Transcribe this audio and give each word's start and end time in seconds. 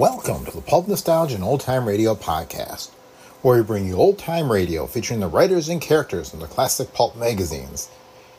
Welcome 0.00 0.46
to 0.46 0.52
the 0.52 0.62
Pulp 0.62 0.88
Nostalgia 0.88 1.34
and 1.34 1.44
Old 1.44 1.60
Time 1.60 1.86
Radio 1.86 2.14
podcast, 2.14 2.88
where 3.42 3.58
we 3.58 3.62
bring 3.62 3.86
you 3.86 3.96
old 3.96 4.18
time 4.18 4.50
radio 4.50 4.86
featuring 4.86 5.20
the 5.20 5.28
writers 5.28 5.68
and 5.68 5.78
characters 5.78 6.30
from 6.30 6.40
the 6.40 6.46
classic 6.46 6.94
pulp 6.94 7.16
magazines 7.16 7.90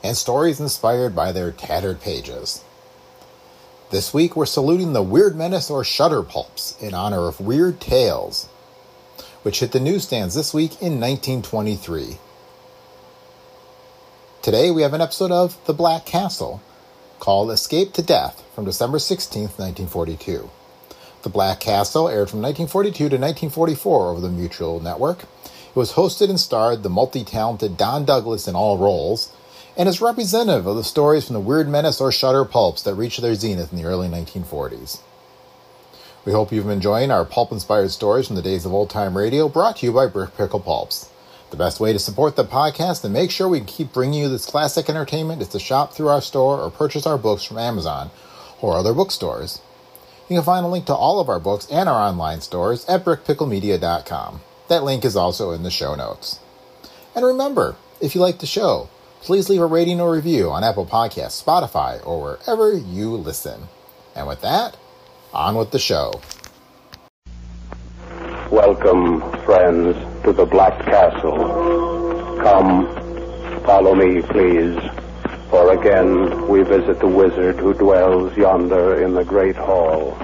and 0.03 0.17
stories 0.17 0.59
inspired 0.59 1.15
by 1.15 1.31
their 1.31 1.51
tattered 1.51 2.01
pages. 2.01 2.63
This 3.91 4.11
week 4.11 4.35
we're 4.35 4.47
saluting 4.47 4.93
the 4.93 5.03
Weird 5.03 5.35
Menace 5.35 5.69
or 5.69 5.83
Shudder 5.83 6.23
pulps 6.23 6.75
in 6.81 6.95
honor 6.95 7.27
of 7.27 7.39
Weird 7.39 7.79
Tales, 7.79 8.47
which 9.43 9.59
hit 9.59 9.71
the 9.71 9.79
newsstands 9.79 10.33
this 10.33 10.55
week 10.55 10.81
in 10.81 10.99
1923. 10.99 12.17
Today 14.41 14.71
we 14.71 14.81
have 14.81 14.95
an 14.95 15.01
episode 15.01 15.31
of 15.31 15.63
The 15.67 15.75
Black 15.75 16.07
Castle 16.07 16.59
called 17.19 17.51
Escape 17.51 17.93
to 17.93 18.01
Death 18.01 18.43
from 18.55 18.65
December 18.65 18.97
16, 18.97 19.43
1942. 19.43 20.49
The 21.23 21.29
Black 21.29 21.59
Castle 21.59 22.09
aired 22.09 22.31
from 22.31 22.41
1942 22.41 22.93
to 22.97 23.03
1944 23.15 24.09
over 24.09 24.19
the 24.21 24.29
Mutual 24.29 24.79
Network. 24.79 25.21
It 25.21 25.75
was 25.75 25.93
hosted 25.93 26.29
and 26.29 26.39
starred 26.39 26.81
the 26.81 26.89
multi 26.89 27.23
talented 27.23 27.77
Don 27.77 28.05
Douglas 28.05 28.47
in 28.47 28.55
all 28.55 28.79
roles, 28.79 29.31
and 29.77 29.87
is 29.87 30.01
representative 30.01 30.65
of 30.65 30.75
the 30.75 30.83
stories 30.83 31.25
from 31.27 31.35
the 31.35 31.39
Weird 31.39 31.69
Menace 31.69 32.01
or 32.01 32.11
Shudder 32.11 32.43
pulps 32.43 32.81
that 32.81 32.95
reached 32.95 33.21
their 33.21 33.35
zenith 33.35 33.71
in 33.71 33.77
the 33.77 33.85
early 33.85 34.07
1940s. 34.07 34.99
We 36.25 36.31
hope 36.31 36.51
you've 36.51 36.65
been 36.65 36.73
enjoying 36.73 37.11
our 37.11 37.23
pulp 37.23 37.51
inspired 37.51 37.91
stories 37.91 38.25
from 38.25 38.35
the 38.35 38.41
days 38.41 38.65
of 38.65 38.73
old 38.73 38.89
time 38.89 39.15
radio 39.15 39.47
brought 39.47 39.77
to 39.77 39.85
you 39.85 39.93
by 39.93 40.07
Brick 40.07 40.35
Pickle 40.35 40.59
Pulps. 40.59 41.11
The 41.51 41.57
best 41.57 41.79
way 41.79 41.93
to 41.93 41.99
support 41.99 42.35
the 42.35 42.45
podcast 42.45 43.03
and 43.03 43.13
make 43.13 43.29
sure 43.29 43.47
we 43.47 43.61
keep 43.61 43.93
bringing 43.93 44.21
you 44.21 44.29
this 44.29 44.47
classic 44.47 44.89
entertainment 44.89 45.43
is 45.43 45.49
to 45.49 45.59
shop 45.59 45.93
through 45.93 46.07
our 46.07 46.21
store 46.21 46.59
or 46.59 46.71
purchase 46.71 47.05
our 47.05 47.17
books 47.19 47.43
from 47.43 47.59
Amazon 47.59 48.09
or 48.59 48.75
other 48.75 48.93
bookstores. 48.93 49.61
You 50.31 50.37
can 50.37 50.45
find 50.45 50.65
a 50.65 50.69
link 50.69 50.85
to 50.85 50.95
all 50.95 51.19
of 51.19 51.27
our 51.27 51.41
books 51.41 51.67
and 51.69 51.89
our 51.89 51.99
online 51.99 52.39
stores 52.39 52.85
at 52.85 53.03
brickpicklemedia.com. 53.03 54.39
That 54.69 54.81
link 54.81 55.03
is 55.03 55.17
also 55.17 55.51
in 55.51 55.63
the 55.63 55.69
show 55.69 55.93
notes. 55.93 56.39
And 57.13 57.25
remember, 57.25 57.75
if 57.99 58.15
you 58.15 58.21
like 58.21 58.39
the 58.39 58.45
show, 58.45 58.87
please 59.19 59.49
leave 59.49 59.59
a 59.59 59.65
rating 59.65 59.99
or 59.99 60.13
review 60.13 60.49
on 60.49 60.63
Apple 60.63 60.85
Podcasts, 60.85 61.43
Spotify, 61.43 61.99
or 62.07 62.21
wherever 62.21 62.71
you 62.71 63.09
listen. 63.09 63.63
And 64.15 64.25
with 64.25 64.39
that, 64.39 64.77
on 65.33 65.55
with 65.55 65.71
the 65.71 65.79
show. 65.79 66.21
Welcome, 68.49 69.19
friends, 69.43 69.97
to 70.23 70.31
the 70.31 70.45
Black 70.45 70.81
Castle. 70.85 72.39
Come, 72.41 72.87
follow 73.65 73.95
me, 73.95 74.21
please, 74.21 74.79
for 75.51 75.73
again 75.73 76.47
we 76.47 76.63
visit 76.63 76.97
the 76.99 77.07
wizard 77.07 77.57
who 77.57 77.73
dwells 77.73 78.35
yonder 78.37 79.03
in 79.03 79.13
the 79.13 79.25
great 79.25 79.57
hall. 79.57 80.17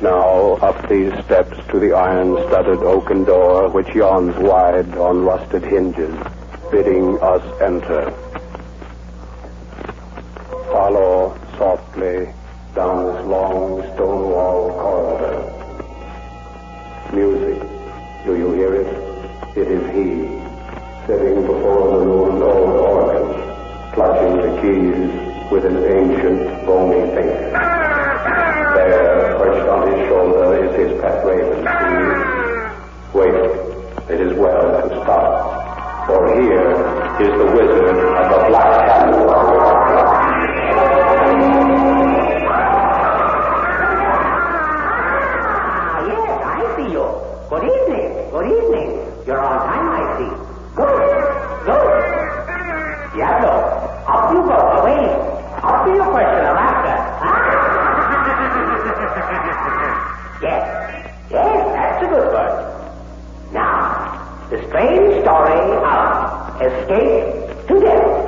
Now 0.00 0.54
up 0.62 0.88
these 0.88 1.12
steps 1.24 1.58
to 1.68 1.78
the 1.78 1.92
iron-studded 1.92 2.78
oaken 2.78 3.24
door 3.24 3.68
which 3.68 3.94
yawns 3.94 4.34
wide 4.38 4.96
on 4.96 5.24
rusted 5.26 5.62
hinges, 5.62 6.16
bidding 6.70 7.18
us 7.20 7.44
enter. 7.60 8.10
Follow 10.72 11.38
softly 11.58 12.32
down 12.74 13.04
this 13.04 13.26
long 13.26 13.82
stone 13.92 14.30
wall 14.30 14.70
corridor. 14.80 15.36
Music. 17.12 17.60
Do 18.24 18.36
you 18.38 18.52
hear 18.52 18.74
it? 18.76 18.86
It 19.56 19.68
is 19.68 19.84
he, 19.94 20.40
sitting 21.06 21.42
before 21.44 21.90
the 21.90 22.04
ruined 22.06 22.29
with 24.62 25.64
his 25.64 25.72
ancient 25.72 26.66
bony 26.66 27.00
fingers. 27.14 27.52
There, 28.74 29.38
perched 29.38 29.68
on 29.68 29.90
his 29.90 30.08
shoulder, 30.08 30.64
is 30.64 30.76
his 30.76 31.00
pet 31.00 31.24
raven. 31.24 31.64
Wait. 33.14 33.34
It 34.10 34.20
is 34.20 34.36
well 34.36 34.82
to 34.82 34.88
stop. 35.02 36.06
For 36.06 36.42
here 36.42 36.72
is 37.20 37.38
the 37.38 37.46
wizard 37.56 37.88
of 37.88 38.30
the 38.30 38.48
Black 38.48 38.86
Castle. 38.86 39.49
Escape 66.60 67.68
to 67.68 67.80
death. 67.80 68.20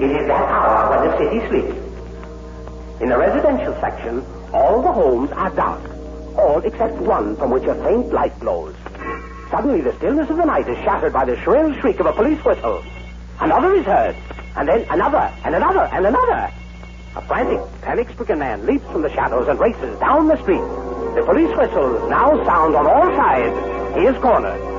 It 0.00 0.10
is 0.10 0.26
that 0.28 0.48
hour 0.48 0.90
when 0.90 1.00
the 1.08 1.16
city 1.18 1.40
sleeps. 1.48 1.78
In 3.00 3.08
the 3.08 3.16
residential 3.16 3.74
section, 3.80 4.24
all 4.52 4.82
the 4.82 4.92
homes 4.92 5.30
are 5.32 5.50
dark. 5.50 5.82
All 6.36 6.60
except 6.64 6.94
one 6.96 7.36
from 7.36 7.50
which 7.50 7.64
a 7.64 7.74
faint 7.82 8.12
light 8.12 8.38
glows. 8.40 8.74
Suddenly, 9.50 9.80
the 9.82 9.94
stillness 9.96 10.28
of 10.30 10.36
the 10.36 10.44
night 10.44 10.68
is 10.68 10.76
shattered 10.78 11.12
by 11.12 11.24
the 11.24 11.36
shrill 11.42 11.72
shriek 11.80 12.00
of 12.00 12.06
a 12.06 12.12
police 12.12 12.42
whistle. 12.44 12.84
Another 13.40 13.74
is 13.74 13.84
heard, 13.84 14.16
and 14.56 14.68
then 14.68 14.86
another, 14.90 15.32
and 15.44 15.54
another, 15.54 15.88
and 15.92 16.06
another. 16.06 16.50
A 17.16 17.22
frantic, 17.22 17.60
panic-stricken 17.82 18.38
man 18.38 18.64
leaps 18.66 18.84
from 18.86 19.02
the 19.02 19.12
shadows 19.12 19.48
and 19.48 19.58
races 19.60 19.98
down 19.98 20.28
the 20.28 20.40
street. 20.42 20.62
The 21.16 21.22
police 21.26 21.54
whistles 21.56 22.08
now 22.08 22.42
sound 22.44 22.74
on 22.74 22.86
all 22.86 23.08
sides. 23.16 23.96
He 23.96 24.06
is 24.06 24.16
cornered. 24.22 24.71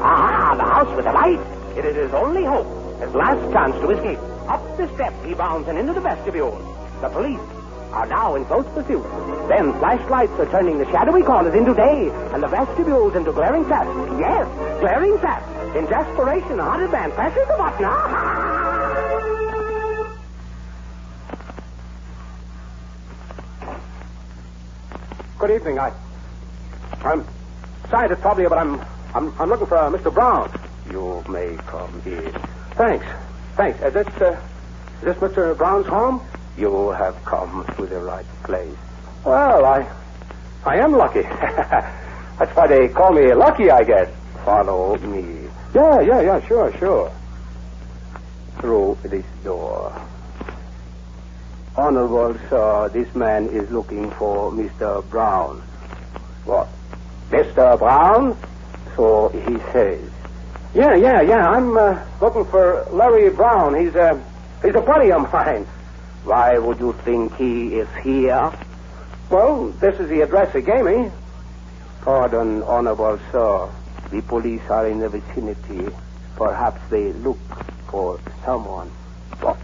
Ah, 0.00 0.54
the 0.56 0.64
house 0.64 0.94
with 0.96 1.04
the 1.04 1.12
light. 1.12 1.40
It 1.76 1.84
is 1.84 1.96
his 1.96 2.12
only 2.14 2.44
hope, 2.44 2.66
his 3.00 3.14
last 3.14 3.52
chance 3.52 3.74
to 3.76 3.90
escape. 3.90 4.18
Up 4.48 4.62
the 4.76 4.88
steps 4.94 5.16
he 5.24 5.34
bounds 5.34 5.68
and 5.68 5.78
into 5.78 5.92
the 5.92 6.00
vestibule. 6.00 6.56
The 7.00 7.08
police 7.08 7.40
are 7.92 8.06
now 8.06 8.34
in 8.34 8.44
close 8.44 8.66
pursuit. 8.74 9.02
Then 9.48 9.72
flashlights 9.78 10.32
are 10.38 10.50
turning 10.50 10.78
the 10.78 10.86
shadowy 10.86 11.22
corners 11.22 11.54
into 11.54 11.74
day 11.74 12.10
and 12.32 12.42
the 12.42 12.48
vestibules 12.48 13.14
into 13.14 13.32
glaring 13.32 13.64
flash. 13.64 13.86
Yes, 14.18 14.46
glaring 14.80 15.18
flash. 15.18 15.42
In 15.76 15.84
desperation, 15.86 16.56
the 16.56 16.64
haunted 16.64 16.90
man 16.92 17.10
presses 17.12 17.46
the 17.48 17.56
button. 17.56 17.84
Ah! 17.86 18.56
Good 25.38 25.50
evening. 25.50 25.78
I, 25.78 25.92
I'm 27.04 27.24
sorry 27.90 28.08
to 28.08 28.16
trouble 28.16 28.42
you, 28.42 28.48
but 28.48 28.58
I'm, 28.58 28.80
I'm, 29.16 29.32
I'm 29.40 29.48
looking 29.48 29.66
for 29.66 29.78
uh, 29.78 29.90
Mr. 29.90 30.12
Brown. 30.12 30.50
You 30.90 31.24
may 31.26 31.56
come 31.66 32.02
in. 32.04 32.30
Thanks. 32.74 33.06
Thanks. 33.56 33.80
Is 33.80 33.94
this, 33.94 34.06
uh, 34.20 34.38
is 34.98 35.04
this 35.04 35.16
Mr. 35.16 35.56
Brown's 35.56 35.86
home? 35.86 36.20
You 36.58 36.90
have 36.90 37.16
come 37.24 37.64
to 37.78 37.86
the 37.86 37.98
right 37.98 38.26
place. 38.44 38.76
Well, 39.24 39.64
I, 39.64 39.90
I 40.66 40.76
am 40.76 40.92
lucky. 40.92 41.22
That's 42.38 42.54
why 42.54 42.66
they 42.66 42.88
call 42.88 43.14
me 43.14 43.32
lucky, 43.32 43.70
I 43.70 43.84
guess. 43.84 44.10
Follow 44.44 44.98
me 44.98 45.48
Yeah, 45.74 46.00
yeah, 46.02 46.20
yeah. 46.20 46.46
Sure, 46.46 46.70
sure. 46.78 47.10
through 48.60 48.98
this 49.02 49.24
door. 49.42 49.98
Honorable 51.74 52.36
sir, 52.50 52.90
this 52.90 53.12
man 53.14 53.46
is 53.48 53.70
looking 53.70 54.10
for 54.12 54.52
Mr. 54.52 55.08
Brown. 55.08 55.60
What? 56.44 56.68
Mr. 57.30 57.78
Brown? 57.78 58.36
So 58.96 59.28
he 59.28 59.58
says. 59.72 60.10
Yeah, 60.74 60.94
yeah, 60.94 61.20
yeah. 61.22 61.48
I'm 61.48 61.76
uh, 61.76 62.04
looking 62.20 62.44
for 62.46 62.86
Larry 62.92 63.30
Brown. 63.30 63.78
He's 63.78 63.94
a 63.94 64.22
he's 64.62 64.74
a 64.74 64.80
buddy 64.80 65.12
of 65.12 65.30
mine. 65.32 65.66
Why 66.24 66.58
would 66.58 66.80
you 66.80 66.92
think 67.04 67.36
he 67.36 67.76
is 67.76 67.88
here? 68.02 68.52
Well, 69.30 69.68
this 69.80 69.98
is 70.00 70.08
the 70.08 70.22
address 70.22 70.52
he 70.54 70.60
gave 70.60 70.84
me. 70.84 71.10
Pardon, 72.02 72.62
honorable 72.62 73.18
sir. 73.32 73.68
The 74.10 74.22
police 74.22 74.62
are 74.70 74.86
in 74.86 75.00
the 75.00 75.08
vicinity. 75.08 75.88
Perhaps 76.36 76.80
they 76.90 77.12
look 77.12 77.38
for 77.88 78.20
someone. 78.44 78.88
What? 79.40 79.58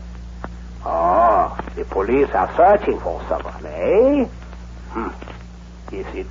Ah, 0.85 1.61
the 1.77 1.85
police 1.85 2.29
are 2.31 2.51
searching 2.57 2.99
for 3.01 3.23
someone, 3.29 3.67
eh? 3.67 4.25
Hmm. 4.91 5.95
Is 5.95 6.07
it 6.15 6.27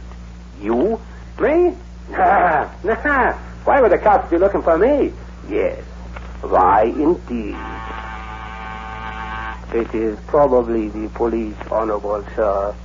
you? 0.62 1.00
Me? 1.39 1.75
Nah. 2.83 3.33
Why 3.63 3.79
would 3.79 3.91
the 3.91 3.97
cops 3.99 4.29
be 4.31 4.37
looking 4.37 4.61
for 4.63 4.77
me? 4.77 5.13
Yes. 5.49 5.83
Why, 6.41 6.83
indeed. 6.83 7.55
It 9.73 9.87
is 9.95 10.17
probably 10.27 10.89
the 10.89 11.09
police, 11.15 11.55
honorable 11.71 12.23
sir. 12.35 12.75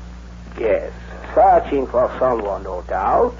Yes. 0.60 0.92
Searching 1.34 1.86
for 1.88 2.06
someone, 2.20 2.62
no 2.64 2.82
doubt. 2.88 3.34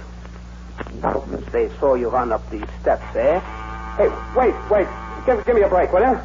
Doubtless 1.01 1.45
they 1.53 1.69
saw 1.79 1.95
you 1.95 2.09
run 2.09 2.33
up 2.33 2.43
these 2.51 2.67
steps, 2.81 3.05
eh? 3.15 3.41
Hey, 3.97 4.09
wait, 4.35 4.55
wait. 4.71 4.89
Give, 5.27 5.45
give 5.47 5.55
me 5.55 5.63
a 5.63 5.69
break, 5.69 5.93
will 5.93 6.01
you? 6.01 6.19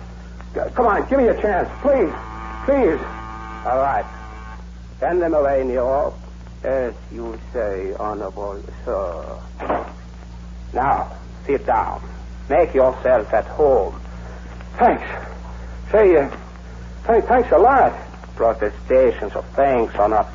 G- 0.56 0.60
Come 0.76 0.88
on, 0.88 1.08
give 1.10 1.20
me 1.20 1.28
a 1.28 1.42
chance, 1.42 1.70
please. 1.82 2.12
Please. 2.66 3.00
All 3.66 3.78
right. 3.80 4.06
Send 5.00 5.22
them 5.22 5.34
away, 5.34 5.64
Nero. 5.66 6.14
As 6.64 6.94
you 7.12 7.40
say, 7.54 7.94
Honorable 8.00 8.62
Sir. 8.86 9.40
Now, 10.74 11.12
sit 11.46 11.66
down. 11.66 12.02
Make 12.50 12.74
yourself 12.74 13.34
at 13.34 13.46
home. 13.46 14.00
Thanks. 14.78 15.04
Say, 15.92 16.16
uh, 16.18 16.30
th- 17.08 17.24
thanks 17.26 17.52
a 17.52 17.58
lot. 17.58 17.94
Protestations 18.36 19.34
of 19.34 19.46
thanks 19.56 19.96
are 19.96 20.10
not 20.10 20.30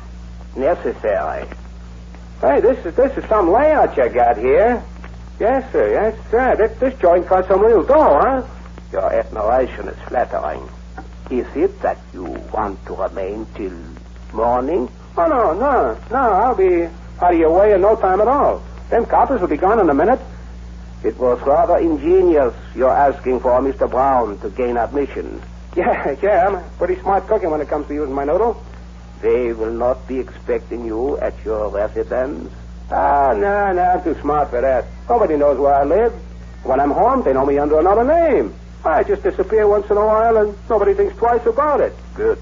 necessary. 0.55 1.47
Hey, 2.41 2.59
this 2.61 2.85
is 2.85 2.95
this 2.95 3.17
is 3.17 3.25
some 3.29 3.51
layout 3.51 3.95
you 3.97 4.09
got 4.09 4.37
here. 4.37 4.83
Yes, 5.39 5.71
sir. 5.71 5.91
Yes, 5.91 6.15
sir. 6.29 6.55
This, 6.55 6.77
this 6.79 6.99
joint 6.99 7.27
got 7.27 7.47
some 7.47 7.61
real 7.61 7.83
dough, 7.83 8.19
huh? 8.21 8.43
Your 8.91 9.11
admiration 9.13 9.87
is 9.87 9.97
flattering. 10.07 10.67
Is 11.29 11.47
it 11.55 11.81
that 11.81 11.97
you 12.13 12.23
want 12.53 12.83
to 12.85 12.93
remain 12.95 13.45
till 13.55 13.73
morning? 14.33 14.89
Oh, 15.17 15.25
no, 15.27 15.53
no, 15.53 15.97
no. 16.11 16.17
I'll 16.17 16.55
be 16.55 16.85
out 17.21 17.33
of 17.33 17.39
your 17.39 17.51
way 17.51 17.73
in 17.73 17.81
no 17.81 17.95
time 17.95 18.21
at 18.21 18.27
all. 18.27 18.63
Them 18.89 19.05
coppers 19.05 19.41
will 19.41 19.47
be 19.47 19.57
gone 19.57 19.79
in 19.79 19.89
a 19.89 19.93
minute. 19.93 20.21
It 21.03 21.17
was 21.19 21.39
rather 21.45 21.77
ingenious 21.77 22.53
your 22.75 22.91
asking 22.95 23.39
for 23.39 23.59
Mr. 23.61 23.89
Brown 23.89 24.37
to 24.39 24.49
gain 24.49 24.77
admission. 24.77 25.41
Yeah, 25.75 26.15
yeah, 26.23 26.47
I'm 26.47 26.55
a 26.55 26.61
pretty 26.77 26.99
smart 27.01 27.27
cookie 27.27 27.47
when 27.47 27.61
it 27.61 27.69
comes 27.69 27.87
to 27.87 27.93
using 27.93 28.13
my 28.13 28.25
noodle. 28.25 28.63
They 29.21 29.53
will 29.53 29.71
not 29.73 30.07
be 30.07 30.19
expecting 30.19 30.85
you 30.85 31.17
at 31.19 31.33
your 31.43 31.69
residence. 31.71 32.53
Ah, 32.91 33.33
no, 33.35 33.73
no, 33.73 33.81
I'm 33.81 34.03
too 34.03 34.19
smart 34.21 34.49
for 34.49 34.61
that. 34.61 34.85
Nobody 35.09 35.35
knows 35.35 35.57
where 35.59 35.73
I 35.73 35.83
live. 35.83 36.13
When 36.63 36.79
I'm 36.79 36.91
home, 36.91 37.23
they 37.23 37.33
know 37.33 37.45
me 37.45 37.57
under 37.57 37.79
another 37.79 38.03
name. 38.03 38.53
I 38.85 39.03
just 39.03 39.23
disappear 39.23 39.67
once 39.67 39.89
in 39.89 39.97
a 39.97 40.05
while 40.05 40.37
and 40.37 40.55
nobody 40.69 40.93
thinks 40.93 41.15
twice 41.17 41.45
about 41.45 41.81
it. 41.81 41.97
Good, 42.13 42.39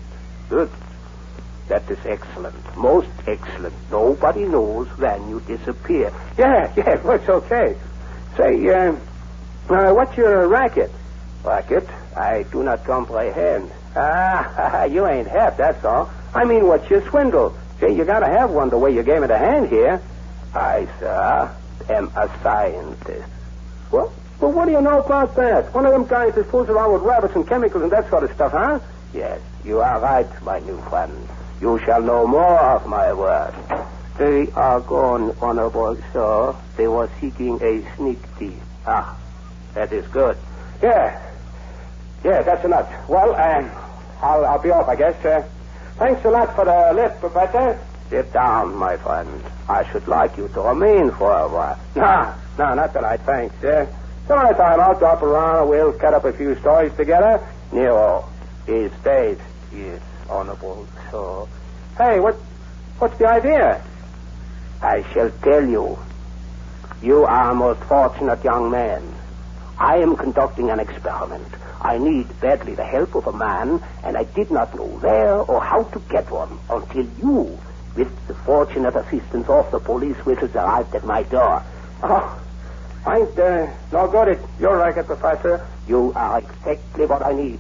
good. 0.49 0.69
That 1.67 1.89
is 1.89 1.97
excellent. 2.05 2.55
Most 2.77 3.09
excellent. 3.25 3.73
Nobody 3.89 4.45
knows 4.45 4.87
when 4.97 5.29
you 5.29 5.39
disappear. 5.41 6.13
Yeah, 6.37 6.71
yeah, 6.75 7.11
it's 7.11 7.29
okay. 7.29 7.75
Say, 8.37 8.67
uh, 8.69 8.95
uh, 9.69 9.93
what's 9.93 10.15
your 10.15 10.47
racket? 10.47 10.91
Racket? 11.43 11.87
I 12.15 12.43
do 12.43 12.63
not 12.63 12.83
comprehend. 12.85 13.71
Ah, 13.95 14.83
you 14.95 15.07
ain't 15.07 15.27
half, 15.27 15.57
that's 15.57 15.83
all. 15.83 16.11
I 16.33 16.45
mean, 16.45 16.67
what's 16.67 16.89
your 16.89 17.01
swindle? 17.09 17.57
Say, 17.79 17.95
you 17.95 18.05
gotta 18.05 18.27
have 18.27 18.51
one 18.51 18.69
the 18.69 18.77
way 18.77 18.93
you 18.93 19.03
gave 19.03 19.23
it 19.23 19.31
a 19.31 19.37
hand 19.37 19.69
here. 19.69 20.01
I, 20.53 20.87
sir, 20.99 21.55
am 21.89 22.11
a 22.15 22.29
scientist. 22.43 23.29
Well, 23.91 24.13
well, 24.39 24.51
what 24.51 24.65
do 24.65 24.71
you 24.71 24.81
know 24.81 24.99
about 24.99 25.35
that? 25.35 25.73
One 25.73 25.85
of 25.85 25.93
them 25.93 26.05
guys 26.05 26.35
that 26.35 26.49
fools 26.51 26.69
around 26.69 26.93
with 26.93 27.01
rabbits 27.01 27.35
and 27.35 27.47
chemicals 27.47 27.83
and 27.83 27.91
that 27.91 28.09
sort 28.09 28.23
of 28.23 28.31
stuff, 28.33 28.51
huh? 28.51 28.79
Yes, 29.13 29.39
you 29.63 29.79
are 29.79 29.99
right, 29.99 30.27
my 30.43 30.59
new 30.59 30.77
friend. 30.89 31.27
You 31.65 31.79
shall 31.83 31.99
know 32.03 32.27
more 32.27 32.59
of 32.77 32.85
my 32.85 33.11
work. 33.11 33.55
They 34.19 34.45
are 34.53 34.81
gone, 34.81 35.33
Honorable 35.41 35.97
Sir. 36.13 36.53
They 36.77 36.85
were 36.85 37.09
seeking 37.19 37.57
a 37.59 37.81
sneak 37.97 38.21
thief. 38.37 38.61
Ah, 38.85 39.17
that 39.73 39.91
is 39.91 40.05
good. 40.13 40.37
Yeah. 40.83 41.09
Yeah, 42.23 42.43
that's 42.45 42.63
enough. 42.63 42.85
Well, 43.09 43.33
um, 43.33 43.71
I'll, 44.21 44.45
I'll 44.45 44.61
be 44.61 44.69
off, 44.69 44.85
I 44.87 44.95
guess. 44.95 45.15
Uh, 45.25 45.41
thanks 45.97 46.23
a 46.23 46.29
lot 46.29 46.53
for 46.53 46.65
the 46.65 46.93
lift, 47.01 47.19
Professor. 47.19 47.81
Sit 48.11 48.31
down, 48.31 48.77
my 48.77 48.97
friend. 48.97 49.41
I 49.67 49.81
should 49.91 50.07
like 50.07 50.37
you 50.37 50.47
to 50.49 50.61
remain 50.61 51.09
for 51.17 51.31
a 51.33 51.49
while. 51.49 51.79
No, 51.95 52.29
no, 52.59 52.75
not 52.75 52.93
tonight, 52.93 53.21
thanks. 53.25 53.55
Uh, 53.65 53.87
some 54.27 54.37
other 54.37 54.53
time 54.53 54.79
I'll 54.79 54.99
drop 54.99 55.23
around 55.23 55.61
and 55.61 55.69
we'll 55.71 55.93
cut 55.93 56.13
up 56.13 56.25
a 56.25 56.33
few 56.37 56.53
stories 56.61 56.91
together. 56.95 57.41
Nero, 57.73 58.29
he 58.67 58.87
stays. 59.01 59.39
Yes, 59.73 59.99
honorable 60.29 60.87
sir. 61.11 61.45
Hey, 61.97 62.19
what, 62.19 62.35
what's 62.99 63.17
the 63.19 63.27
idea? 63.27 63.81
I 64.81 65.03
shall 65.13 65.31
tell 65.43 65.65
you. 65.65 65.97
You 67.01 67.23
are 67.25 67.51
a 67.51 67.55
most 67.55 67.81
fortunate 67.83 68.43
young 68.43 68.71
man. 68.71 69.15
I 69.77 69.97
am 69.97 70.15
conducting 70.15 70.69
an 70.69 70.79
experiment. 70.79 71.47
I 71.81 71.97
need 71.97 72.39
badly 72.39 72.75
the 72.75 72.83
help 72.85 73.15
of 73.15 73.27
a 73.27 73.37
man, 73.37 73.81
and 74.03 74.17
I 74.17 74.23
did 74.35 74.49
not 74.49 74.73
know 74.75 74.97
where 75.01 75.35
or 75.41 75.61
how 75.61 75.83
to 75.83 75.99
get 76.09 76.31
one 76.31 76.59
until 76.69 77.03
you, 77.17 77.59
with 77.95 78.07
the 78.27 78.35
fortunate 78.45 78.95
assistance 78.95 79.45
of 79.49 79.65
the 79.71 79.79
police 79.79 80.17
whistles, 80.25 80.51
arrived 80.55 80.95
at 80.95 81.03
my 81.05 81.23
door. 81.23 81.63
Oh, 82.03 82.41
I 83.05 83.17
ain't 83.17 83.37
uh, 83.37 83.67
no 83.91 84.07
good 84.09 84.29
at 84.29 84.59
your 84.59 84.77
racket, 84.77 85.05
Professor. 85.05 85.67
You 85.87 86.11
are 86.15 86.39
exactly 86.39 87.05
what 87.05 87.25
I 87.25 87.33
need. 87.33 87.59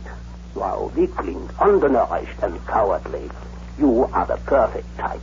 You 0.55 0.61
are 0.61 0.75
a 0.75 0.85
weakling, 0.87 1.49
undernourished, 1.59 2.39
and 2.41 2.65
cowardly. 2.65 3.29
You 3.77 4.05
are 4.05 4.25
the 4.25 4.37
perfect 4.37 4.97
type, 4.97 5.21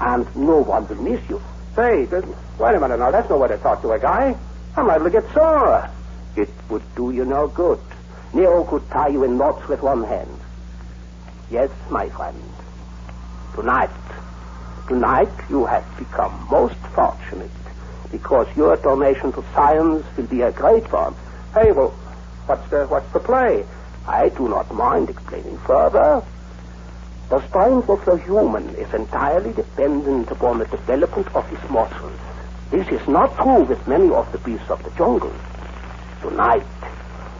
and 0.00 0.24
no 0.34 0.58
one 0.58 0.88
will 0.88 1.02
miss 1.02 1.20
you. 1.28 1.42
Say, 1.76 2.06
wait 2.06 2.74
a 2.74 2.80
minute 2.80 2.98
now. 2.98 3.10
That's 3.10 3.28
no 3.28 3.36
way 3.36 3.48
to 3.48 3.58
talk 3.58 3.82
to 3.82 3.92
a 3.92 3.98
guy. 3.98 4.34
I'm 4.76 4.86
liable 4.86 5.04
to 5.06 5.10
get 5.10 5.32
sore. 5.34 5.88
It 6.34 6.48
would 6.70 6.82
do 6.94 7.10
you 7.10 7.26
no 7.26 7.48
good. 7.48 7.78
Nero 8.32 8.64
could 8.64 8.88
tie 8.90 9.08
you 9.08 9.24
in 9.24 9.36
knots 9.36 9.68
with 9.68 9.82
one 9.82 10.04
hand. 10.04 10.40
Yes, 11.50 11.70
my 11.90 12.08
friend. 12.08 12.42
Tonight, 13.54 13.90
tonight 14.88 15.28
you 15.50 15.66
have 15.66 15.84
become 15.98 16.46
most 16.50 16.76
fortunate 16.94 17.50
because 18.10 18.46
your 18.56 18.76
donation 18.76 19.32
to 19.32 19.44
science 19.54 20.06
will 20.16 20.26
be 20.26 20.40
a 20.40 20.52
great 20.52 20.90
one. 20.90 21.14
Hey, 21.52 21.72
well, 21.72 21.90
what's 22.46 22.66
the 22.70 22.86
what's 22.86 23.12
the 23.12 23.20
play? 23.20 23.66
I 24.06 24.28
do 24.30 24.48
not 24.48 24.72
mind 24.74 25.10
explaining 25.10 25.58
further. 25.58 26.22
The 27.28 27.46
strength 27.48 27.88
of 27.88 28.04
the 28.04 28.16
human 28.16 28.70
is 28.74 28.92
entirely 28.92 29.52
dependent 29.52 30.30
upon 30.30 30.58
the 30.58 30.64
development 30.66 31.28
of 31.34 31.48
his 31.48 31.70
muscles. 31.70 32.18
This 32.70 32.88
is 32.88 33.06
not 33.06 33.36
true 33.36 33.62
with 33.64 33.86
many 33.86 34.10
of 34.10 34.30
the 34.32 34.38
beasts 34.38 34.68
of 34.70 34.82
the 34.82 34.90
jungle. 34.90 35.32
Tonight, 36.22 36.66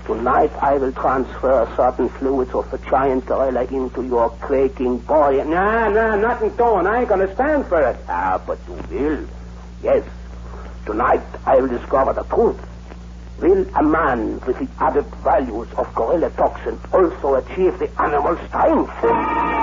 tonight 0.06 0.52
I 0.60 0.74
will 0.74 0.92
transfer 0.92 1.72
certain 1.76 2.08
fluids 2.08 2.52
of 2.52 2.70
the 2.70 2.78
giant 2.78 3.26
gorilla 3.26 3.64
into 3.64 4.04
your 4.04 4.30
quaking 4.30 4.98
body. 4.98 5.38
Nah, 5.38 5.88
nah, 5.88 6.16
nothing 6.16 6.50
doing. 6.50 6.86
I 6.86 7.00
ain't 7.00 7.08
gonna 7.08 7.32
stand 7.34 7.66
for 7.66 7.80
it. 7.80 7.96
Ah, 8.08 8.40
but 8.46 8.58
you 8.68 8.74
will. 8.90 9.26
Yes. 9.82 10.04
Tonight 10.86 11.22
I 11.46 11.56
will 11.56 11.68
discover 11.68 12.12
the 12.12 12.22
truth. 12.24 12.60
Will 13.40 13.66
a 13.74 13.82
man 13.82 14.38
with 14.46 14.58
the 14.58 14.68
added 14.78 15.06
values 15.24 15.68
of 15.78 15.94
gorilla 15.94 16.28
toxin 16.30 16.78
also 16.92 17.36
achieve 17.36 17.78
the 17.78 17.88
animal 18.02 18.36
strength? 18.48 18.92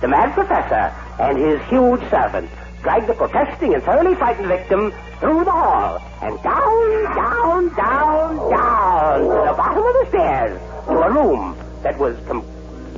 The 0.00 0.08
mad 0.08 0.32
professor 0.32 0.94
and 1.20 1.36
his 1.36 1.60
huge 1.68 2.00
servant 2.08 2.50
dragged 2.82 3.06
the 3.06 3.12
protesting 3.12 3.74
and 3.74 3.82
thoroughly 3.82 4.14
frightened 4.14 4.48
victim 4.48 4.92
through 5.18 5.44
the 5.44 5.50
hall 5.50 6.00
and 6.22 6.42
down, 6.42 7.04
down, 7.14 7.68
down, 7.74 8.50
down 8.50 9.20
to 9.20 9.50
the 9.50 9.54
bottom 9.56 9.84
of 9.84 9.92
the 9.92 10.06
stairs 10.08 10.60
to 10.86 10.92
a 10.92 11.10
room 11.12 11.54
that 11.82 11.98
was 11.98 12.16
completely 12.26 12.49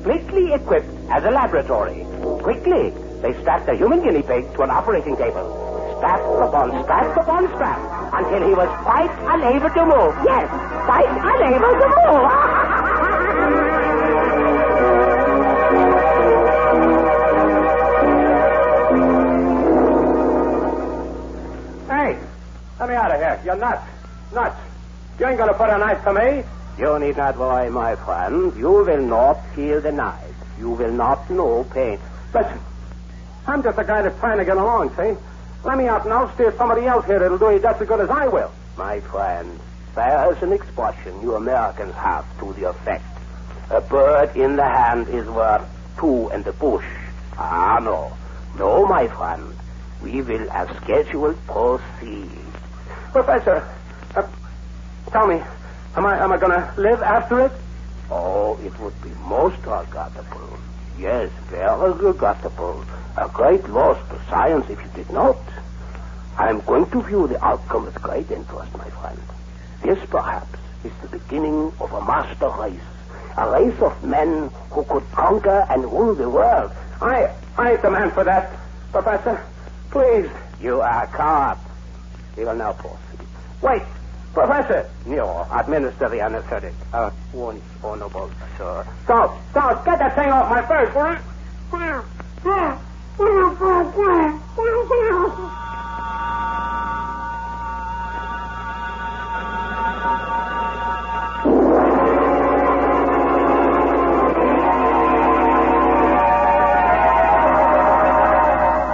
equipped 0.06 0.88
as 1.10 1.24
a 1.24 1.30
laboratory. 1.30 2.04
Quickly, 2.42 2.90
they 3.22 3.32
strapped 3.40 3.66
the 3.66 3.76
human 3.76 4.02
guinea 4.02 4.22
pig 4.22 4.52
to 4.54 4.62
an 4.62 4.70
operating 4.70 5.16
table. 5.16 5.46
Strap 5.98 6.20
upon 6.20 6.82
strap 6.82 7.16
upon 7.16 7.46
strap 7.54 7.78
until 8.14 8.48
he 8.48 8.54
was 8.54 8.68
quite 8.82 9.10
unable 9.34 9.70
to 9.70 9.84
move. 9.86 10.14
Yes, 10.24 10.48
quite 10.86 11.06
unable 11.06 11.72
to 11.80 11.88
move. 12.06 12.28
Hey, 21.88 22.18
let 22.80 22.88
me 22.88 22.94
out 22.94 23.12
of 23.12 23.18
here. 23.20 23.40
You're 23.44 23.56
nuts. 23.56 23.86
Nuts. 24.32 24.56
You 25.20 25.26
ain't 25.26 25.38
gonna 25.38 25.52
put 25.54 25.68
a 25.68 25.78
knife 25.78 26.02
to 26.04 26.12
me. 26.14 26.42
You 26.78 26.98
need 26.98 27.16
not 27.16 27.36
worry, 27.36 27.70
my 27.70 27.96
friend. 27.96 28.56
You 28.56 28.70
will 28.70 29.02
not 29.02 29.34
feel 29.54 29.80
the 29.80 29.92
knife. 29.92 30.34
You 30.58 30.70
will 30.70 30.92
not 30.92 31.28
know 31.30 31.64
pain. 31.64 31.98
Listen, 32.32 32.60
I'm 33.46 33.62
just 33.62 33.78
a 33.78 33.84
guy 33.84 34.02
that's 34.02 34.18
trying 34.20 34.38
to 34.38 34.44
get 34.44 34.56
along, 34.56 34.90
see? 34.96 35.16
Let 35.64 35.78
me 35.78 35.86
out 35.86 36.04
and 36.04 36.12
I'll 36.12 36.32
steer 36.34 36.52
somebody 36.56 36.86
else 36.86 37.04
here 37.06 37.18
that'll 37.18 37.38
do 37.38 37.50
you 37.50 37.60
just 37.60 37.80
as 37.80 37.88
good 37.88 38.00
as 38.00 38.10
I 38.10 38.26
will. 38.26 38.50
My 38.76 39.00
friend, 39.00 39.60
there 39.94 40.32
is 40.32 40.42
an 40.42 40.52
expression 40.52 41.20
you 41.22 41.34
Americans 41.34 41.94
have 41.94 42.24
to 42.40 42.52
the 42.54 42.70
effect. 42.70 43.04
A 43.70 43.80
bird 43.80 44.36
in 44.36 44.56
the 44.56 44.64
hand 44.64 45.08
is 45.08 45.26
worth 45.28 45.64
two 45.98 46.30
in 46.30 46.42
the 46.42 46.52
bush. 46.52 46.84
Ah, 47.36 47.78
no. 47.82 48.12
No, 48.58 48.86
my 48.86 49.08
friend. 49.08 49.54
We 50.02 50.20
will, 50.22 50.50
as 50.50 50.68
scheduled, 50.78 51.36
proceed. 51.46 52.30
Professor, 53.12 53.68
uh, 54.16 54.26
tell 55.10 55.26
me, 55.26 55.40
am 55.96 56.06
I 56.06 56.18
am 56.22 56.32
I 56.32 56.38
gonna 56.38 56.72
live 56.76 57.02
after 57.02 57.40
it? 57.40 57.52
Oh, 58.10 58.58
it 58.64 58.78
would 58.80 59.00
be 59.02 59.10
most 59.26 59.58
regrettable. 59.58 60.58
Yes, 60.98 61.30
very 61.48 61.92
regrettable. 61.92 62.84
A 63.16 63.28
great 63.28 63.68
loss 63.70 63.98
to 64.10 64.20
science 64.28 64.68
if 64.68 64.78
you 64.80 64.90
did 64.94 65.10
not. 65.10 65.36
I'm 66.38 66.60
going 66.60 66.88
to 66.90 67.02
view 67.02 67.26
the 67.28 67.42
outcome 67.44 67.84
with 67.84 67.94
great 68.00 68.30
interest, 68.30 68.72
my 68.76 68.88
friend. 68.90 69.18
This, 69.82 69.98
perhaps, 70.08 70.58
is 70.84 70.92
the 71.02 71.08
beginning 71.08 71.72
of 71.80 71.92
a 71.92 72.04
master 72.04 72.48
race. 72.58 72.80
A 73.36 73.50
race 73.50 73.80
of 73.80 74.02
men 74.04 74.50
who 74.70 74.84
could 74.84 75.10
conquer 75.12 75.66
and 75.70 75.84
rule 75.84 76.14
the 76.14 76.28
world. 76.28 76.70
I, 77.00 77.34
I 77.58 77.76
the 77.76 77.90
man 77.90 78.10
for 78.10 78.24
that, 78.24 78.52
Professor. 78.92 79.44
Please. 79.90 80.30
You 80.60 80.80
are 80.80 81.06
caught. 81.08 81.58
We 82.36 82.44
will 82.44 82.54
now 82.54 82.72
proceed. 82.72 83.26
Wait, 83.60 83.82
Professor. 84.32 84.88
No, 85.04 85.46
administer 85.52 86.08
the 86.08 86.20
anesthetic. 86.22 86.74
Uh, 86.92 87.10
one 87.32 87.60
honorable, 87.84 88.30
sir. 88.56 88.86
Stop, 89.04 89.38
stop, 89.50 89.84
get 89.84 89.98
that 89.98 90.14
thing 90.14 90.30
off 90.30 90.48
my 90.48 90.62
face, 90.62 90.94
will 90.94 91.12
you? 91.12 91.18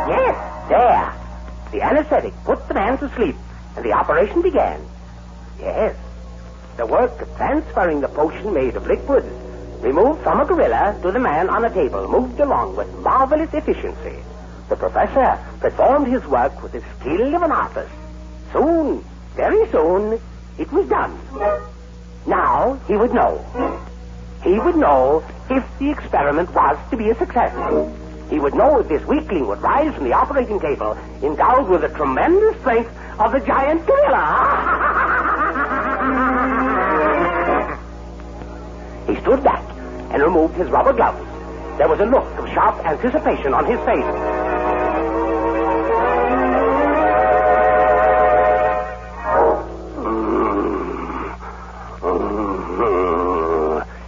Yes, 0.08 0.68
there. 0.68 1.12
The 1.72 1.82
anesthetic 1.82 2.34
put 2.44 2.66
the 2.68 2.74
man 2.74 2.98
to 2.98 3.08
sleep, 3.14 3.36
and 3.76 3.84
the 3.84 3.92
operation 3.92 4.42
began. 4.42 4.80
Yes. 5.60 5.96
The 6.76 6.86
work 6.86 7.20
of 7.20 7.36
transferring 7.36 8.00
the 8.00 8.08
potion 8.08 8.54
made 8.54 8.76
of 8.76 8.86
liquid, 8.86 9.24
removed 9.80 10.22
from 10.22 10.40
a 10.40 10.44
gorilla 10.44 10.98
to 11.02 11.10
the 11.10 11.18
man 11.18 11.48
on 11.50 11.64
a 11.64 11.70
table, 11.70 12.08
moved 12.08 12.38
along 12.40 12.76
with 12.76 12.92
marvelous 12.98 13.52
efficiency. 13.52 14.22
The 14.68 14.76
professor 14.76 15.38
performed 15.60 16.08
his 16.08 16.24
work 16.26 16.62
with 16.62 16.72
the 16.72 16.82
skill 17.00 17.34
of 17.34 17.42
an 17.42 17.52
artist. 17.52 17.92
Soon, 18.52 19.04
very 19.34 19.68
soon, 19.70 20.20
it 20.58 20.72
was 20.72 20.88
done. 20.88 21.18
Now 22.26 22.78
he 22.86 22.96
would 22.96 23.12
know. 23.12 23.44
He 24.42 24.58
would 24.58 24.76
know 24.76 25.24
if 25.50 25.64
the 25.78 25.90
experiment 25.90 26.54
was 26.54 26.76
to 26.90 26.96
be 26.96 27.10
a 27.10 27.14
success. 27.16 27.52
He 28.30 28.38
would 28.38 28.54
know 28.54 28.80
if 28.80 28.88
this 28.88 29.04
weakling 29.06 29.46
would 29.46 29.62
rise 29.62 29.94
from 29.94 30.04
the 30.04 30.12
operating 30.12 30.60
table 30.60 30.96
endowed 31.22 31.68
with 31.68 31.80
the 31.80 31.88
tremendous 31.88 32.60
strength 32.60 32.90
of 33.18 33.32
the 33.32 33.40
giant 33.40 33.86
gorilla. 33.86 34.84
he 39.08 39.16
stood 39.22 39.42
back 39.42 39.64
and 40.12 40.22
removed 40.22 40.54
his 40.56 40.68
rubber 40.70 40.92
gloves. 40.92 41.24
There 41.78 41.88
was 41.88 42.00
a 42.00 42.06
look 42.06 42.24
of 42.38 42.48
sharp 42.50 42.84
anticipation 42.84 43.54
on 43.54 43.64
his 43.66 43.78
face. 43.86 45.18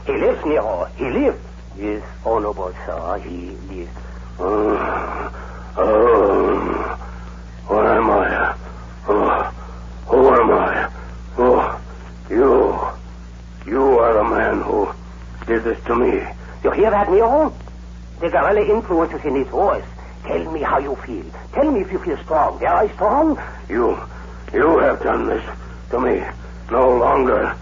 He 0.07 0.13
lives, 0.17 0.45
Nero. 0.45 0.85
He 0.97 1.05
lives. 1.11 1.39
Yes, 1.79 2.03
honorable 2.25 2.73
sir, 2.87 3.19
he 3.25 3.51
lives. 3.71 3.91
Oh, 4.39 5.31
Uh, 5.77 5.83
um, 5.83 6.75
what 7.69 7.87
am 7.87 8.11
I? 8.11 8.55
Uh, 9.07 9.51
who 10.07 10.29
am 10.29 10.51
I? 10.51 10.91
Oh, 11.39 11.81
you. 12.29 13.71
You 13.71 13.99
are 14.01 14.15
the 14.15 14.25
man 14.25 14.61
who 14.63 14.89
did 15.71 15.77
this 15.77 15.87
to 15.87 15.95
me. 15.97 16.27
You 16.65 16.71
hear 16.73 16.91
that, 16.91 17.11
Nero? 17.11 17.55
The 18.21 18.29
gorilla 18.29 18.61
influences 18.61 19.25
in 19.25 19.37
his 19.37 19.49
voice. 19.49 19.85
Tell 20.25 20.53
me 20.53 20.61
how 20.61 20.79
you 20.79 20.95
feel. 20.97 21.25
Tell 21.53 21.71
me 21.71 21.81
if 21.81 21.93
you 21.93 21.99
feel 21.99 22.19
strong. 22.19 22.63
Am 22.63 22.77
I 22.77 22.93
strong? 22.95 23.41
You, 23.69 23.99
you 24.53 24.79
have 24.79 25.03
done 25.03 25.27
this 25.27 25.43
to 25.91 26.01
me. 26.01 26.23
No 26.71 26.99
longer 26.99 27.57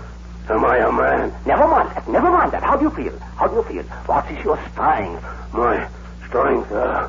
am 0.50 0.64
I 0.64 0.78
a 0.78 0.92
man. 0.92 1.32
Never 1.46 1.68
mind 1.68 1.90
that. 1.90 2.08
Never 2.08 2.30
mind 2.30 2.52
that. 2.52 2.62
How 2.62 2.76
do 2.76 2.84
you 2.84 2.90
feel? 2.90 3.18
How 3.36 3.46
do 3.46 3.56
you 3.56 3.62
feel? 3.62 3.82
What 4.06 4.30
is 4.30 4.44
your 4.44 4.58
strength? 4.72 5.24
My 5.52 5.88
strength, 6.26 6.72
uh, 6.72 7.08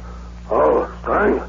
oh, 0.51 0.99
strength? 1.01 1.45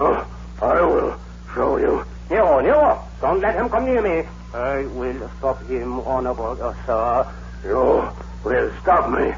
Oh, 0.00 0.26
I 0.60 0.80
will 0.82 1.18
show 1.54 1.76
you. 1.76 2.04
Nero, 2.30 2.60
Nero, 2.60 3.00
don't 3.20 3.40
let 3.40 3.54
him 3.54 3.68
come 3.68 3.84
near 3.84 4.02
me. 4.02 4.28
I 4.52 4.86
will 4.86 5.30
stop 5.38 5.62
him, 5.66 6.00
honorable 6.00 6.58
uh, 6.60 6.74
sir. 6.86 7.32
You 7.64 8.08
will 8.44 8.72
stop 8.82 9.10
me. 9.10 9.32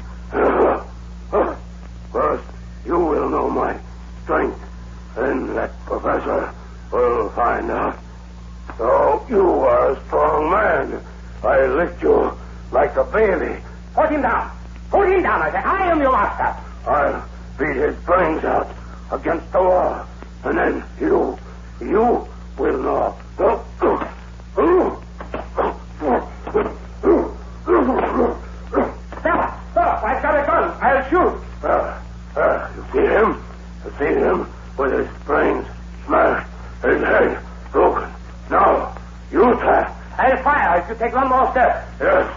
First, 2.11 2.43
you 2.85 2.99
will 2.99 3.29
know 3.29 3.49
my 3.49 3.79
strength. 4.23 4.59
Then 5.15 5.53
that 5.55 5.71
professor 5.85 6.53
will 6.91 7.29
find 7.29 7.71
out. 7.71 7.97
So 8.77 9.25
you 9.29 9.41
are 9.41 9.91
a 9.93 10.05
strong 10.07 10.51
man. 10.51 11.01
I 11.43 11.65
lift 11.67 12.03
you 12.03 12.31
like 12.71 12.95
a 12.97 13.03
baby. 13.05 13.61
Put 13.93 14.11
him 14.11 14.21
down. 14.21 14.51
Put 14.89 15.09
him 15.09 15.23
down. 15.23 15.41
I 15.41 15.51
say, 15.51 15.57
I 15.57 15.91
am 15.91 16.01
your 16.01 16.11
master. 16.11 16.55
I'll 16.89 17.25
beat 17.57 17.75
his 17.77 17.95
brains 18.05 18.43
out 18.43 18.75
against 19.11 19.51
the 19.51 19.59
wall. 19.63 20.05
And 20.43 20.57
then 20.57 20.83
you, 20.99 21.37
you 21.81 22.27
will 22.57 22.83
know. 22.83 23.17
Stop. 29.19 29.59
Stop. 29.71 30.03
I've 30.03 30.21
got 30.21 30.43
a 30.43 30.45
gun. 30.45 30.77
I'll 30.81 31.09
shoot. 31.09 31.41
Uh, 31.63 31.99
uh, 32.35 32.69
you 32.75 32.85
see 32.93 33.07
him? 33.07 33.43
You 33.99 34.05
see 34.05 34.13
him 34.13 34.47
with 34.77 34.91
his 34.91 35.07
brains 35.25 35.65
smashed, 36.05 36.47
his 36.83 37.01
head 37.01 37.39
broken. 37.71 38.09
Now, 38.49 38.95
you 39.31 39.39
try. 39.55 39.93
I'll 40.17 40.43
fire 40.43 40.81
if 40.81 40.89
you 40.89 40.95
take 40.95 41.13
one 41.15 41.29
more 41.29 41.49
step. 41.51 41.87
Yes, 41.99 42.31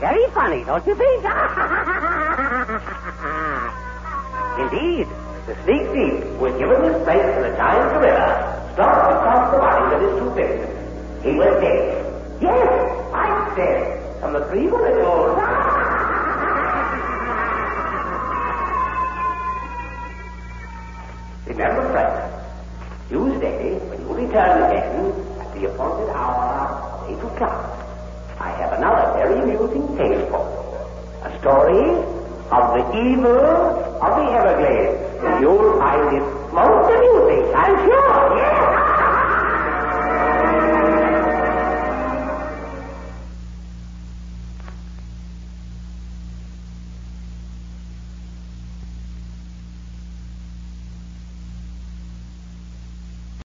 very 0.00 0.26
funny, 0.30 0.64
don't 0.64 0.86
you 0.86 0.94
think? 0.94 1.24
Indeed, 4.62 5.06
the 5.46 5.54
sneak 5.64 5.82
thief 5.90 6.22
who 6.38 6.44
had 6.44 6.58
given 6.58 6.82
this 6.82 7.02
place 7.04 7.22
to 7.22 7.40
the 7.42 7.56
giant 7.56 7.92
gorilla 7.92 8.70
stopped 8.74 9.12
across 9.12 9.50
the 9.52 9.58
body 9.58 9.94
of 9.94 10.00
his 10.02 10.18
two 10.20 10.30
victims. 10.34 11.24
He 11.24 11.32
was 11.34 11.60
dead. 11.60 12.04
Yes, 12.40 12.68
I'm 13.14 13.54
dead. 13.56 14.20
From 14.20 14.32
the 14.34 14.44
three 14.48 14.66
bullet 14.68 15.02
holes. 15.02 15.38
Remember, 21.46 21.90
friends, 21.90 22.32
Tuesday, 23.08 23.78
when 23.88 24.00
you 24.00 24.14
return 24.14 24.62
again 24.62 25.12
at 25.40 25.52
the 25.54 25.64
appointed 25.66 26.08
hour 26.10 27.02
of 27.02 27.10
8 27.10 27.18
o'clock, 27.34 27.78
I 28.38 28.50
have 28.62 28.72
another 28.72 29.18
amusing 29.72 29.96
tale 29.96 30.26
for 30.28 30.44
you. 30.48 30.62
A 31.24 31.38
story 31.40 31.84
of 32.50 32.64
the 32.76 32.82
evil 32.98 33.40
of 34.02 34.12
the 34.18 34.26
Everglades. 34.32 35.40
You'll 35.40 35.78
find 35.78 36.16
it 36.16 36.24
most 36.52 36.90
amusing. 36.90 37.31